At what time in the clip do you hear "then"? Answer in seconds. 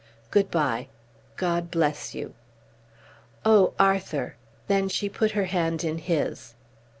4.65-4.89